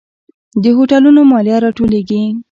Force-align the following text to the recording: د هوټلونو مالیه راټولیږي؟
د 0.63 0.63
هوټلونو 0.77 1.21
مالیه 1.31 1.57
راټولیږي؟ 1.63 2.21